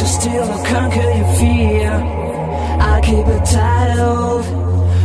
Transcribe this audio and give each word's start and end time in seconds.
to 0.00 0.06
still 0.06 0.64
conquer 0.64 1.10
your 1.18 1.34
fear. 1.36 1.90
I 1.92 3.02
keep 3.04 3.26
a 3.26 3.40
title 3.44 4.40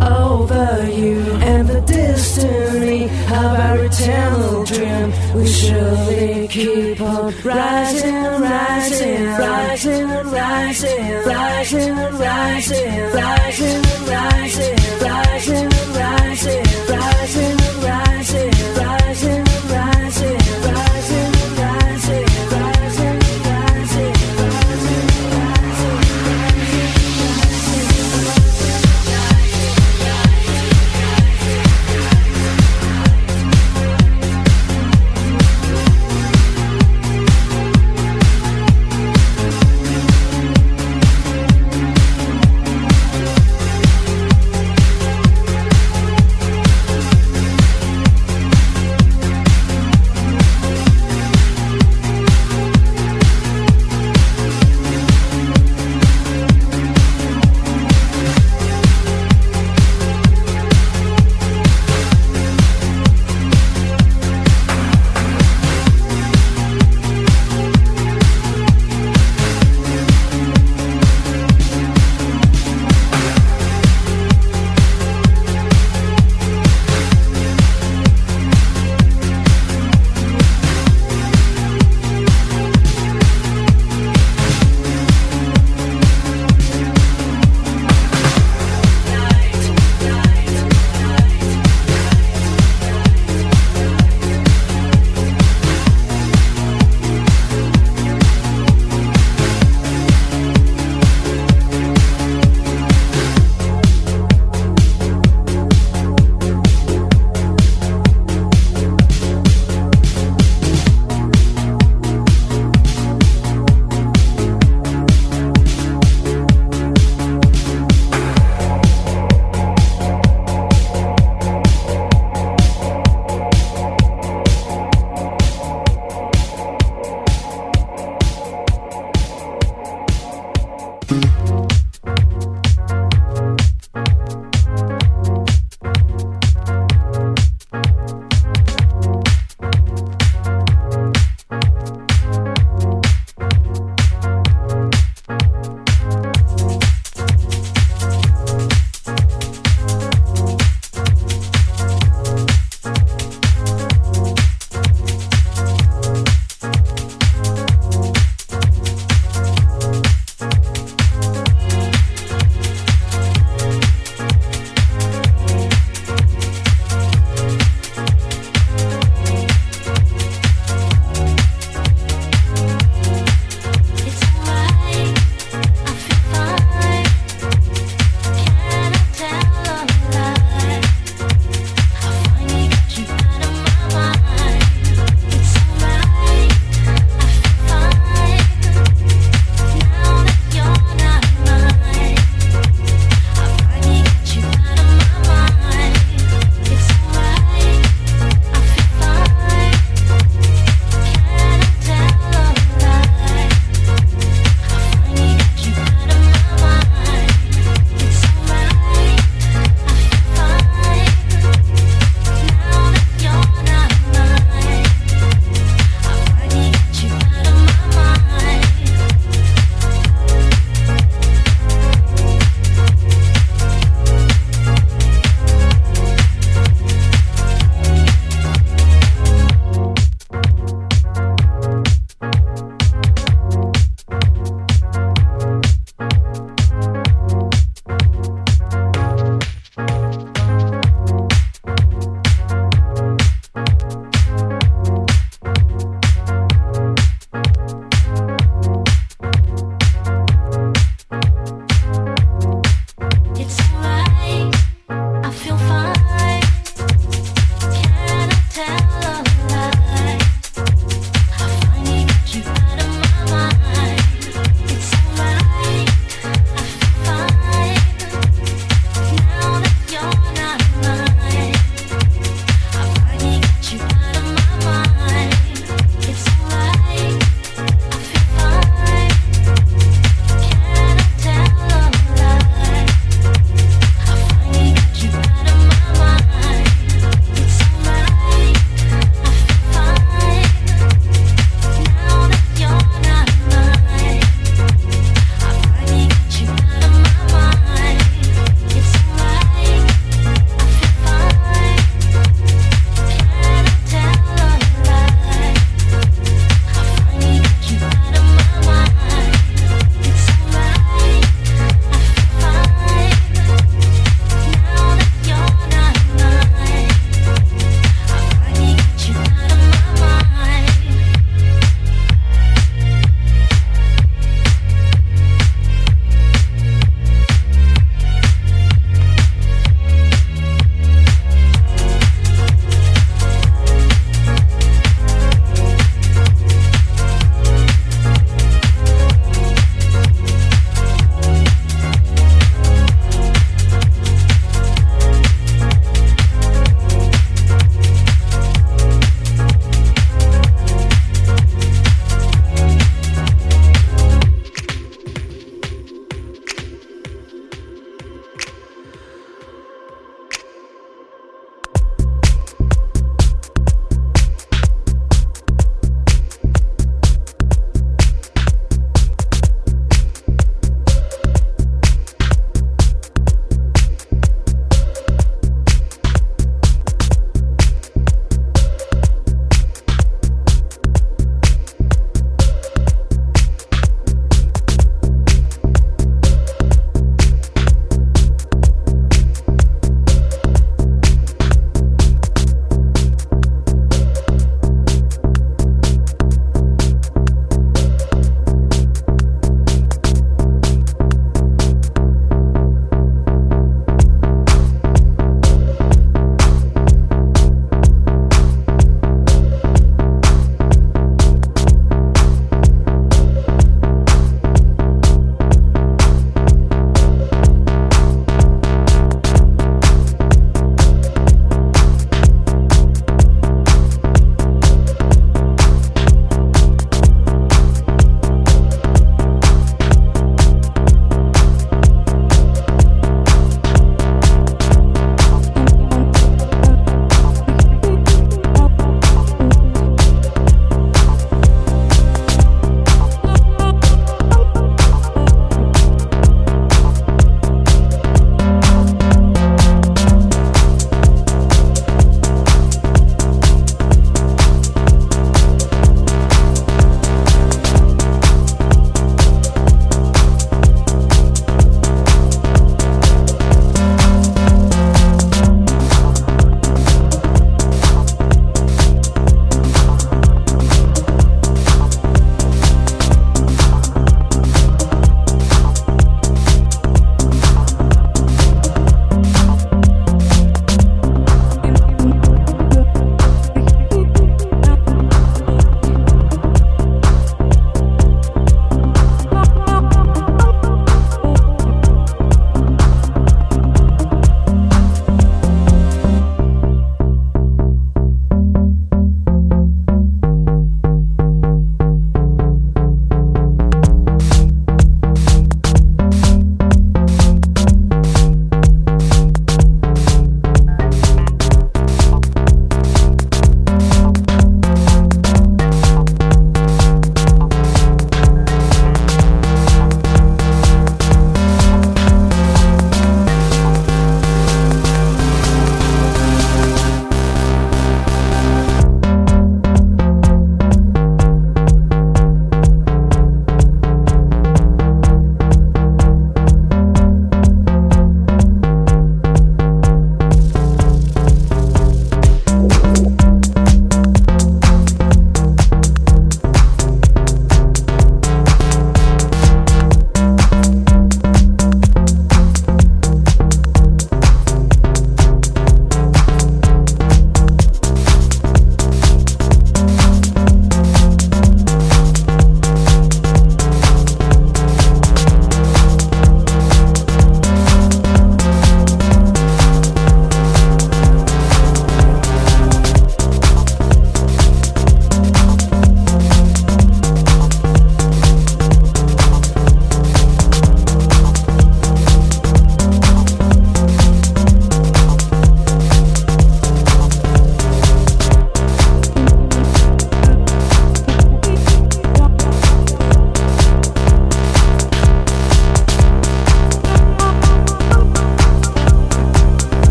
over 0.00 0.88
you 0.88 1.18
and 1.42 1.66
the 1.66 1.80
destiny 1.80 3.04
of 3.04 3.50
our 3.64 3.78
eternal 3.84 4.64
dream. 4.64 5.12
We 5.34 5.46
surely 5.48 6.46
keep 6.46 7.00
on 7.00 7.34
rising, 7.42 8.14
rising, 8.14 9.26
rising, 9.26 10.06
rising, 10.06 10.06
rising, 10.36 11.94
rising, 11.94 11.94
rising, 12.14 13.02
rising, 13.26 13.82
rising. 14.08 15.68
rising. 15.68 15.85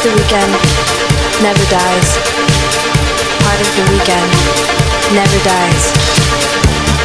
of 0.00 0.06
the 0.06 0.16
weekend 0.16 0.52
never 1.44 1.64
dies. 1.68 2.08
Part 3.44 3.60
of 3.60 3.68
the 3.76 3.84
weekend 3.92 4.30
never 5.12 5.38
dies. 5.44 5.92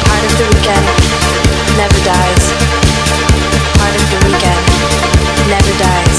Part 0.08 0.24
of 0.24 0.32
the 0.40 0.46
weekend 0.48 0.86
never 1.76 2.00
dies. 2.08 2.44
Part 3.76 3.94
of 4.00 4.04
the 4.12 4.18
weekend 4.24 4.64
never 5.52 5.74
dies. 5.76 6.18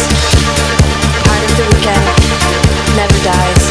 Part 1.26 1.44
of 1.48 1.52
the 1.58 1.66
weekend 1.74 2.06
never 2.94 3.20
dies. 3.26 3.64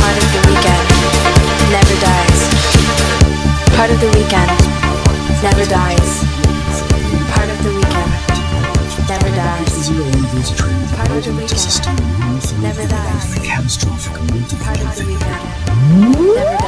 Part 0.00 0.16
of 0.20 0.26
the 0.34 0.40
weekend 0.50 0.84
never 1.72 1.96
dies. 2.04 2.40
Part 3.76 3.90
of 3.90 4.00
the 4.04 4.10
weekend 4.18 4.52
never 5.40 5.64
dies. 5.64 6.09
with 12.80 13.36
A 13.36 13.40
Catastrophic 13.46 14.16
multi-part 14.32 14.80
of 14.80 14.96
the. 14.96 16.59